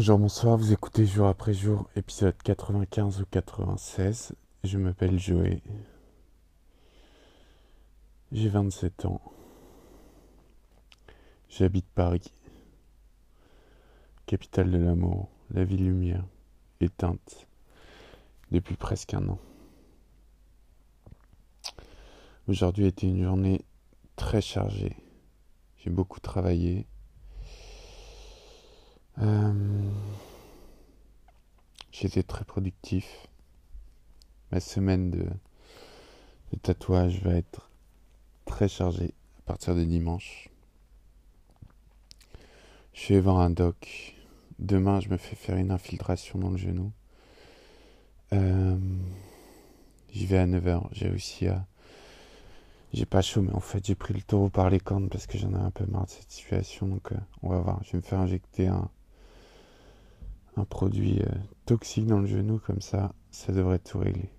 Bonjour, 0.00 0.18
bonsoir, 0.18 0.56
vous 0.56 0.72
écoutez 0.72 1.04
jour 1.04 1.26
après 1.26 1.52
jour, 1.52 1.90
épisode 1.94 2.34
95 2.42 3.20
ou 3.20 3.26
96. 3.30 4.32
Je 4.64 4.78
m'appelle 4.78 5.20
Joé. 5.20 5.62
J'ai 8.32 8.48
27 8.48 9.04
ans. 9.04 9.20
J'habite 11.50 11.84
Paris, 11.94 12.32
capitale 14.24 14.70
de 14.70 14.78
l'amour, 14.78 15.28
la 15.50 15.64
ville 15.64 15.84
lumière, 15.84 16.24
éteinte 16.80 17.46
depuis 18.50 18.76
presque 18.76 19.12
un 19.12 19.28
an. 19.28 19.38
Aujourd'hui 22.48 22.86
a 22.86 22.88
été 22.88 23.06
une 23.06 23.22
journée 23.22 23.66
très 24.16 24.40
chargée. 24.40 24.96
J'ai 25.76 25.90
beaucoup 25.90 26.20
travaillé. 26.20 26.86
Euh, 29.18 29.90
été 32.04 32.22
très 32.22 32.44
productif. 32.44 33.28
Ma 34.52 34.60
semaine 34.60 35.10
de, 35.10 35.26
de 36.52 36.58
tatouage 36.60 37.20
va 37.22 37.34
être 37.34 37.70
très 38.46 38.68
chargée 38.68 39.14
à 39.38 39.42
partir 39.42 39.74
de 39.74 39.84
dimanche. 39.84 40.48
Je 42.92 43.14
vais 43.14 43.20
voir 43.20 43.38
un 43.40 43.50
doc. 43.50 44.14
Demain, 44.58 45.00
je 45.00 45.08
me 45.08 45.16
fais 45.16 45.36
faire 45.36 45.56
une 45.56 45.70
infiltration 45.70 46.38
dans 46.38 46.50
le 46.50 46.56
genou. 46.56 46.92
Euh, 48.32 48.76
J'y 50.12 50.26
vais 50.26 50.38
à 50.38 50.46
9h. 50.46 50.88
J'ai 50.92 51.08
réussi 51.08 51.46
à. 51.46 51.66
J'ai 52.92 53.06
pas 53.06 53.22
chaud, 53.22 53.42
mais 53.42 53.52
en 53.52 53.60
fait, 53.60 53.86
j'ai 53.86 53.94
pris 53.94 54.12
le 54.12 54.22
taureau 54.22 54.48
par 54.48 54.68
les 54.68 54.80
cornes 54.80 55.08
parce 55.08 55.28
que 55.28 55.38
j'en 55.38 55.52
ai 55.52 55.56
un 55.56 55.70
peu 55.70 55.86
marre 55.86 56.06
de 56.06 56.10
cette 56.10 56.30
situation. 56.30 56.88
Donc, 56.88 57.12
euh, 57.12 57.16
on 57.42 57.50
va 57.50 57.60
voir. 57.60 57.80
Je 57.84 57.92
vais 57.92 57.98
me 57.98 58.02
faire 58.02 58.18
injecter 58.18 58.66
un, 58.66 58.90
un 60.56 60.64
produit 60.64 61.20
euh, 61.22 61.28
toxique 61.66 62.06
dans 62.06 62.20
le 62.20 62.26
genou, 62.26 62.58
comme 62.58 62.80
ça, 62.80 63.12
ça 63.30 63.52
devrait 63.52 63.78
tout 63.78 63.98
régler. 63.98 64.30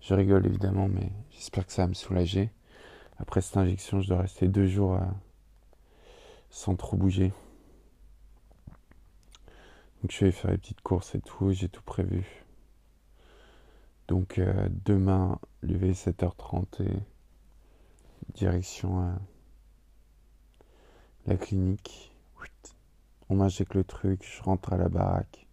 Je 0.00 0.14
rigole 0.14 0.46
évidemment, 0.46 0.88
mais 0.88 1.12
j'espère 1.30 1.66
que 1.66 1.72
ça 1.72 1.82
va 1.82 1.88
me 1.88 1.94
soulager. 1.94 2.50
Après 3.18 3.40
cette 3.40 3.56
injection, 3.56 4.00
je 4.00 4.08
dois 4.08 4.22
rester 4.22 4.48
deux 4.48 4.66
jours 4.66 4.94
euh, 4.94 5.06
sans 6.50 6.74
trop 6.74 6.96
bouger. 6.96 7.32
Donc 10.02 10.10
je 10.10 10.24
vais 10.24 10.32
faire 10.32 10.50
les 10.50 10.58
petites 10.58 10.80
courses 10.80 11.14
et 11.14 11.20
tout, 11.20 11.52
j'ai 11.52 11.68
tout 11.68 11.82
prévu. 11.82 12.44
Donc 14.08 14.38
euh, 14.38 14.68
demain, 14.84 15.38
lever 15.62 15.92
7h30 15.92 16.82
et 16.82 16.98
direction 18.34 19.04
euh, 19.08 19.12
la 21.26 21.36
clinique. 21.36 22.11
On 23.34 23.40
le 23.40 23.82
truc, 23.82 24.22
je 24.22 24.42
rentre 24.42 24.74
à 24.74 24.76
la 24.76 24.90
baraque, 24.90 25.46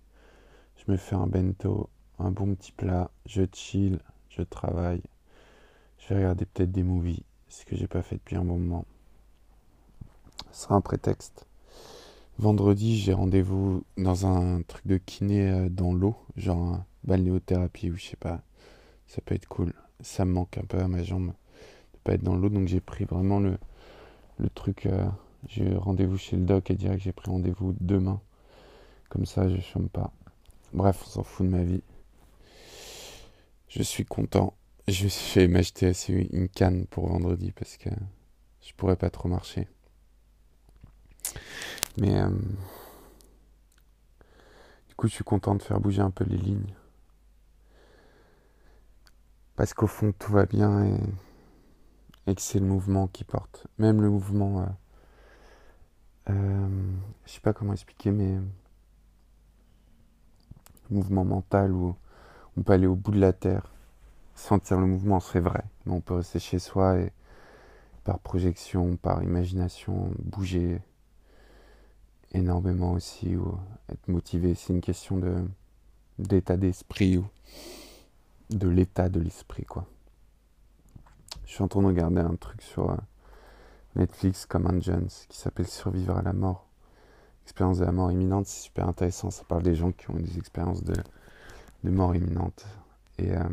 je 0.75 0.91
me 0.91 0.97
fais 0.97 1.15
un 1.15 1.27
bento, 1.27 1.89
un 2.19 2.29
bon 2.29 2.53
petit 2.53 2.73
plat, 2.73 3.09
je 3.25 3.43
chill, 3.53 3.99
je 4.27 4.41
travaille, 4.41 5.01
je 5.97 6.09
vais 6.09 6.15
regarder 6.17 6.45
peut-être 6.45 6.73
des 6.73 6.83
movies, 6.83 7.23
ce 7.47 7.63
que 7.63 7.77
j'ai 7.77 7.87
pas 7.87 8.01
fait 8.01 8.17
depuis 8.17 8.35
un 8.35 8.43
bon 8.43 8.59
moment. 8.59 8.85
Ce 10.51 10.63
sera 10.63 10.75
un 10.75 10.81
prétexte. 10.81 11.47
Vendredi, 12.37 12.97
j'ai 12.97 13.13
rendez-vous 13.13 13.85
dans 13.95 14.25
un 14.25 14.61
truc 14.63 14.85
de 14.85 14.97
kiné 14.97 15.49
euh, 15.49 15.69
dans 15.69 15.93
l'eau, 15.93 16.17
genre 16.35 16.83
balnéothérapie 17.05 17.91
ou 17.91 17.95
je 17.95 18.07
sais 18.07 18.17
pas. 18.17 18.41
Ça 19.07 19.21
peut 19.21 19.35
être 19.35 19.47
cool. 19.47 19.71
Ça 20.01 20.25
me 20.25 20.33
manque 20.33 20.57
un 20.57 20.65
peu 20.65 20.79
à 20.79 20.89
ma 20.89 21.01
jambe 21.01 21.27
de 21.93 21.99
pas 22.03 22.15
être 22.15 22.23
dans 22.23 22.35
l'eau, 22.35 22.49
donc 22.49 22.67
j'ai 22.67 22.81
pris 22.81 23.05
vraiment 23.05 23.39
le, 23.39 23.57
le 24.37 24.49
truc. 24.49 24.85
Euh, 24.85 25.07
j'ai 25.47 25.75
rendez-vous 25.75 26.17
chez 26.17 26.35
le 26.35 26.43
doc 26.43 26.69
et 26.69 26.77
que 26.77 26.97
j'ai 26.97 27.11
pris 27.11 27.29
rendez-vous 27.29 27.75
demain. 27.79 28.21
Comme 29.09 29.25
ça, 29.25 29.49
je 29.49 29.59
chôme 29.61 29.89
pas. 29.89 30.11
Bref, 30.73 31.01
on 31.05 31.09
s'en 31.09 31.23
fout 31.23 31.45
de 31.45 31.51
ma 31.51 31.63
vie. 31.63 31.81
Je 33.67 33.81
suis 33.81 34.05
content. 34.05 34.53
Je 34.87 35.07
vais 35.35 35.47
m'acheter 35.47 35.93
une 36.31 36.49
canne 36.49 36.85
pour 36.87 37.07
vendredi 37.07 37.51
parce 37.51 37.77
que 37.77 37.89
je 38.61 38.73
pourrais 38.73 38.95
pas 38.95 39.09
trop 39.09 39.29
marcher. 39.29 39.67
Mais 41.97 42.19
euh, 42.19 42.29
du 44.87 44.95
coup, 44.95 45.07
je 45.07 45.13
suis 45.13 45.23
content 45.23 45.55
de 45.55 45.61
faire 45.61 45.79
bouger 45.79 46.01
un 46.01 46.11
peu 46.11 46.25
les 46.25 46.37
lignes. 46.37 46.73
Parce 49.55 49.73
qu'au 49.73 49.87
fond, 49.87 50.13
tout 50.17 50.31
va 50.31 50.45
bien 50.45 50.85
et, 50.85 52.31
et 52.31 52.35
que 52.35 52.41
c'est 52.41 52.59
le 52.59 52.65
mouvement 52.65 53.07
qui 53.07 53.23
porte. 53.23 53.67
Même 53.77 54.01
le 54.01 54.09
mouvement. 54.09 54.61
Euh, 54.61 54.65
euh, 56.29 56.67
je 57.25 57.31
sais 57.31 57.41
pas 57.41 57.53
comment 57.53 57.73
expliquer, 57.73 58.11
mais. 58.11 58.37
Le 60.89 60.95
mouvement 60.95 61.23
mental 61.23 61.71
où 61.71 61.95
on 62.57 62.63
peut 62.63 62.73
aller 62.73 62.87
au 62.87 62.95
bout 62.95 63.11
de 63.11 63.19
la 63.19 63.31
terre, 63.31 63.71
sentir 64.33 64.79
le 64.79 64.87
mouvement, 64.87 65.19
c'est 65.19 65.39
vrai. 65.39 65.63
Mais 65.85 65.93
on 65.93 66.01
peut 66.01 66.15
rester 66.15 66.39
chez 66.39 66.57
soi 66.57 66.97
et 66.99 67.11
par 68.03 68.19
projection, 68.19 68.95
par 68.97 69.21
imagination, 69.21 70.11
bouger 70.17 70.81
énormément 72.31 72.93
aussi 72.93 73.35
ou 73.35 73.55
être 73.91 74.07
motivé. 74.07 74.55
C'est 74.55 74.73
une 74.73 74.81
question 74.81 75.17
de 75.17 75.43
d'état 76.17 76.57
d'esprit 76.57 77.17
ou 77.17 77.25
de 78.49 78.67
l'état 78.67 79.09
de 79.09 79.19
l'esprit 79.19 79.63
quoi. 79.63 79.85
Je 81.45 81.53
suis 81.53 81.63
en 81.63 81.67
train 81.67 81.81
de 81.81 81.87
regarder 81.87 82.19
un 82.19 82.35
truc 82.35 82.61
sur 82.61 82.91
euh, 82.91 82.97
Netflix 83.95 84.45
comme 84.45 84.67
un 84.67 84.79
Jones 84.79 85.09
qui 85.27 85.37
s'appelle 85.37 85.67
Survivre 85.67 86.17
à 86.17 86.21
la 86.21 86.33
mort. 86.33 86.67
Expérience 87.43 87.79
de 87.79 87.85
la 87.85 87.91
mort 87.91 88.11
imminente, 88.11 88.45
c'est 88.45 88.63
super 88.63 88.87
intéressant. 88.87 89.31
Ça 89.31 89.43
parle 89.43 89.63
des 89.63 89.75
gens 89.75 89.91
qui 89.91 90.09
ont 90.11 90.15
des 90.15 90.37
expériences 90.37 90.83
de, 90.83 90.95
de 91.83 91.89
mort 91.89 92.15
imminente. 92.15 92.65
Et 93.17 93.35
euh, 93.35 93.43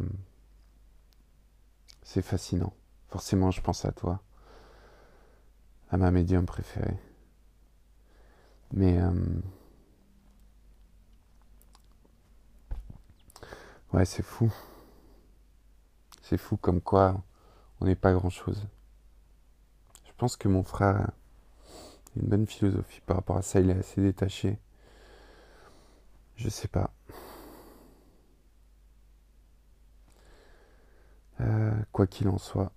c'est 2.03 2.23
fascinant. 2.23 2.73
Forcément, 3.09 3.51
je 3.51 3.61
pense 3.61 3.85
à 3.85 3.93
toi, 3.93 4.21
à 5.91 5.97
ma 5.97 6.11
médium 6.11 6.45
préférée. 6.45 6.99
Mais 8.73 9.01
euh, 9.01 9.13
ouais, 13.93 14.05
c'est 14.05 14.23
fou. 14.23 14.53
C'est 16.23 16.39
fou 16.39 16.57
comme 16.57 16.81
quoi 16.81 17.23
on 17.81 17.87
n'est 17.87 17.95
pas 17.95 18.13
grand-chose. 18.13 18.67
Je 20.17 20.21
pense 20.21 20.39
que 20.39 20.49
mon 20.49 20.63
frère 20.63 20.97
a 20.97 21.15
une 22.17 22.27
bonne 22.27 22.47
philosophie 22.47 23.03
par 23.05 23.17
rapport 23.17 23.37
à 23.37 23.43
ça. 23.43 23.61
Il 23.61 23.69
est 23.69 23.79
assez 23.79 24.01
détaché. 24.01 24.59
Je 26.37 26.49
sais 26.49 26.69
pas. 26.69 26.91
Euh, 31.43 31.75
quoi 31.93 32.07
qu'il 32.07 32.31
en 32.31 32.39
soit, 32.39 32.73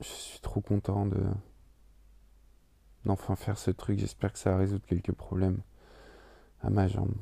je 0.00 0.08
suis 0.08 0.40
trop 0.40 0.60
content 0.60 1.06
de 1.06 1.22
d'enfin 3.04 3.36
faire 3.36 3.56
ce 3.56 3.70
truc. 3.70 4.00
J'espère 4.00 4.32
que 4.32 4.40
ça 4.40 4.50
va 4.50 4.56
résoudre 4.56 4.84
quelques 4.86 5.12
problèmes 5.12 5.60
à 6.62 6.70
ma 6.70 6.88
jambe. 6.88 7.14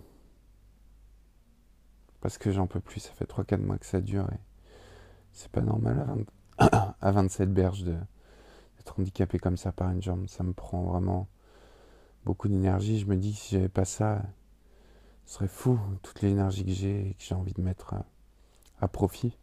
Parce 2.22 2.38
que 2.38 2.50
j'en 2.50 2.66
peux 2.66 2.80
plus, 2.80 3.00
ça 3.00 3.10
fait 3.10 3.26
3-4 3.28 3.58
mois 3.58 3.76
que 3.76 3.84
ça 3.84 4.00
dure 4.00 4.26
et 4.32 4.40
c'est 5.32 5.50
pas 5.50 5.60
normal 5.60 6.24
à, 6.56 6.96
à 7.02 7.12
27 7.12 7.52
berges 7.52 7.84
handicapé 8.98 9.38
comme 9.38 9.56
ça 9.56 9.72
par 9.72 9.90
une 9.90 10.02
jambe. 10.02 10.26
Ça 10.28 10.44
me 10.44 10.52
prend 10.52 10.82
vraiment 10.82 11.28
beaucoup 12.24 12.48
d'énergie. 12.48 12.98
Je 12.98 13.06
me 13.06 13.16
dis 13.16 13.32
que 13.32 13.38
si 13.38 13.54
j'avais 13.54 13.68
pas 13.68 13.84
ça, 13.84 14.22
ce 15.26 15.34
serait 15.34 15.48
fou, 15.48 15.78
toute 16.02 16.22
l'énergie 16.22 16.64
que 16.64 16.72
j'ai 16.72 17.10
et 17.10 17.14
que 17.14 17.22
j'ai 17.22 17.34
envie 17.34 17.52
de 17.52 17.62
mettre 17.62 17.94
à, 17.94 18.04
à 18.80 18.88
profit. 18.88 19.36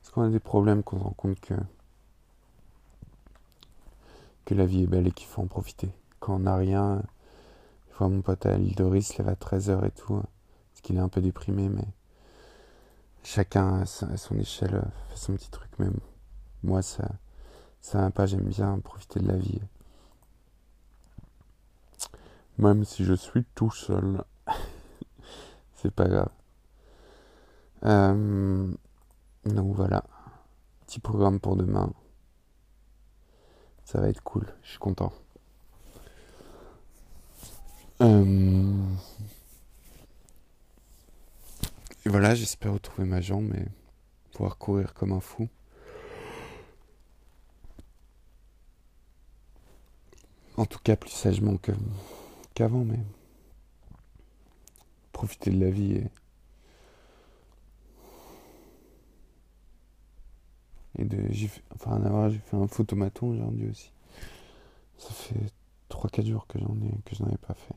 Parce 0.00 0.12
qu'on 0.12 0.22
a 0.22 0.28
des 0.28 0.40
problèmes 0.40 0.82
qu'on 0.82 0.98
se 0.98 1.04
rend 1.04 1.10
compte 1.10 1.40
que 1.40 1.54
que 4.50 4.54
la 4.54 4.66
vie 4.66 4.82
est 4.82 4.86
belle 4.86 5.06
et 5.06 5.12
qu'il 5.12 5.28
faut 5.28 5.42
en 5.42 5.46
profiter. 5.46 5.90
Quand 6.18 6.34
on 6.34 6.40
n'a 6.40 6.56
rien, 6.56 7.02
je 7.92 7.98
vois 7.98 8.08
mon 8.08 8.20
pote 8.20 8.46
à 8.46 8.56
l'île 8.58 8.74
de 8.74 8.82
Risse, 8.82 9.16
lève 9.16 9.28
à 9.28 9.34
13h 9.34 9.86
et 9.86 9.92
tout, 9.92 10.14
parce 10.16 10.80
qu'il 10.82 10.96
est 10.96 11.00
un 11.00 11.08
peu 11.08 11.20
déprimé, 11.20 11.68
mais 11.68 11.86
chacun 13.22 13.82
à 13.82 13.86
son 13.86 14.36
échelle 14.38 14.82
fait 15.08 15.16
son 15.16 15.34
petit 15.34 15.50
truc. 15.50 15.70
Même 15.78 15.98
moi, 16.64 16.82
ça, 16.82 17.08
ça 17.80 18.00
va 18.00 18.10
pas, 18.10 18.26
j'aime 18.26 18.48
bien 18.48 18.78
profiter 18.78 19.20
de 19.20 19.28
la 19.28 19.36
vie. 19.36 19.60
Même 22.58 22.84
si 22.84 23.04
je 23.04 23.14
suis 23.14 23.44
tout 23.54 23.70
seul, 23.70 24.22
c'est 25.76 25.90
pas 25.90 26.08
grave. 26.08 26.30
Euh, 27.84 28.70
donc 29.46 29.74
voilà, 29.74 30.04
petit 30.86 31.00
programme 31.00 31.40
pour 31.40 31.56
demain. 31.56 31.92
Ça 33.84 34.00
va 34.00 34.08
être 34.08 34.22
cool, 34.22 34.46
je 34.62 34.70
suis 34.70 34.78
content. 34.78 35.12
Euh... 38.02 38.84
Et 42.06 42.08
voilà, 42.08 42.34
j'espère 42.34 42.72
retrouver 42.72 43.06
ma 43.06 43.20
jambe 43.20 43.54
et 43.54 43.66
pouvoir 44.32 44.56
courir 44.56 44.94
comme 44.94 45.12
un 45.12 45.20
fou. 45.20 45.48
En 50.60 50.66
tout 50.66 50.78
cas, 50.78 50.94
plus 50.94 51.08
sagement 51.08 51.56
qu'avant, 52.54 52.84
mais 52.84 52.98
profiter 55.10 55.50
de 55.50 55.58
la 55.58 55.70
vie 55.70 56.02
et, 60.98 61.04
de 61.06 61.16
enfin 61.74 61.92
avoir 62.02 62.28
j'ai 62.28 62.40
fait 62.40 62.58
un 62.58 62.68
photomaton 62.68 63.30
aujourd'hui 63.30 63.70
aussi. 63.70 63.90
Ça 64.98 65.14
fait 65.14 65.50
3-4 65.88 66.26
jours 66.26 66.46
que 66.46 66.58
j'en 66.58 66.76
ai 66.82 66.92
que 67.06 67.16
j'en 67.16 67.30
ai 67.30 67.38
pas 67.38 67.54
fait. 67.54 67.74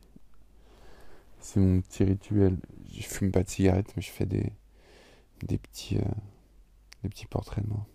C'est 1.39 1.61
mon 1.61 1.79
petit 1.79 2.03
rituel. 2.03 2.57
Je 2.91 3.03
fume 3.03 3.31
pas 3.31 3.43
de 3.43 3.49
cigarette 3.49 3.93
mais 3.95 4.01
je 4.01 4.11
fais 4.11 4.25
des 4.25 4.51
des 5.43 5.57
petits 5.57 5.99
euh, 5.99 6.15
des 7.03 7.07
petits 7.07 7.27
portraits 7.27 7.63
de 7.63 7.69
moi. 7.69 7.87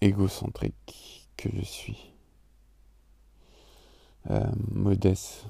Égocentrique 0.00 1.25
que 1.36 1.48
je 1.54 1.64
suis. 1.64 2.12
Euh, 4.30 4.50
modeste. 4.70 5.46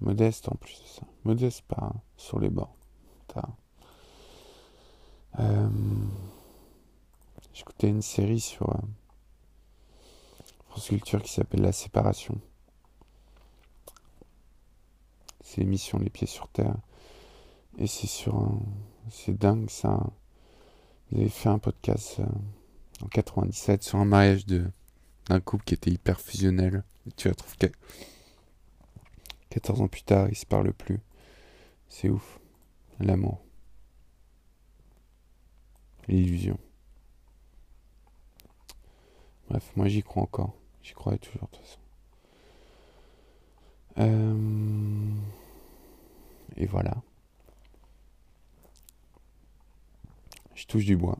Modeste 0.00 0.48
en 0.48 0.56
plus 0.56 0.80
de 0.80 0.86
ça. 0.86 1.02
Modeste 1.24 1.62
pas 1.62 1.92
sur 2.16 2.38
les 2.38 2.50
bords. 2.50 2.76
Euh, 5.38 5.68
j'écoutais 7.54 7.88
une 7.88 8.02
série 8.02 8.40
sur 8.40 8.68
euh, 8.68 8.82
France 10.68 10.88
Culture 10.88 11.22
qui 11.22 11.32
s'appelle 11.32 11.62
La 11.62 11.72
Séparation. 11.72 12.38
C'est 15.40 15.62
l'émission 15.62 15.98
Les 15.98 16.10
Pieds 16.10 16.26
sur 16.26 16.48
Terre. 16.48 16.76
Et 17.78 17.86
c'est 17.86 18.06
sur 18.06 18.36
un... 18.36 18.60
c'est 19.08 19.36
dingue 19.36 19.70
ça. 19.70 19.98
Ils 21.10 21.20
avaient 21.20 21.28
fait 21.30 21.48
un 21.48 21.58
podcast 21.58 22.20
en 23.02 23.08
97 23.08 23.82
sur 23.82 23.98
un 23.98 24.04
mariage 24.04 24.44
de 24.44 24.70
d'un 25.28 25.40
couple 25.40 25.64
qui 25.64 25.74
était 25.74 25.90
hyper 25.90 26.20
fusionnel. 26.20 26.84
Et 27.06 27.12
tu 27.12 27.28
retrouves 27.28 27.56
que 27.56 27.66
14 29.50 29.82
ans 29.82 29.88
plus 29.88 30.02
tard, 30.02 30.28
ils 30.30 30.36
se 30.36 30.46
parlent 30.46 30.72
plus. 30.72 31.00
C'est 31.88 32.08
ouf. 32.08 32.38
L'amour. 33.00 33.42
L'illusion. 36.08 36.58
Bref, 39.48 39.72
moi 39.76 39.88
j'y 39.88 40.02
crois 40.02 40.22
encore. 40.22 40.54
J'y 40.82 40.94
crois 40.94 41.16
toujours 41.18 41.48
de 41.52 41.56
toute 41.56 41.66
façon. 41.66 41.80
Euh... 43.98 45.14
Et 46.56 46.66
voilà. 46.66 47.02
Je 50.54 50.66
touche 50.66 50.84
du 50.84 50.96
bois. 50.96 51.18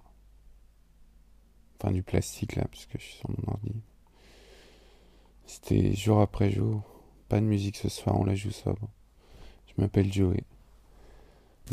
Enfin 1.78 1.93
du 1.93 2.02
plastique 2.02 2.56
là, 2.56 2.64
parce 2.70 2.87
que 2.87 2.98
je 2.98 3.05
suis 3.05 3.14
sur 3.19 3.31
mon 3.31 3.52
ordi. 3.52 3.75
C'était 5.52 5.94
jour 5.94 6.22
après 6.22 6.50
jour. 6.50 6.81
Pas 7.28 7.38
de 7.38 7.44
musique 7.44 7.76
ce 7.76 7.90
soir, 7.90 8.19
on 8.19 8.25
la 8.25 8.34
joue 8.34 8.50
sobre. 8.50 8.88
Je 9.66 9.82
m'appelle 9.82 10.10
Joey. 10.10 10.44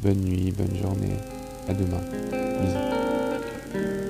Bonne 0.02 0.20
nuit, 0.20 0.52
bonne 0.52 0.76
journée. 0.76 1.16
À 1.66 1.74
demain. 1.74 2.02
Bisous. 2.60 4.09